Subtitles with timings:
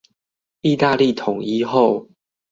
[0.63, 2.09] 義大利統一後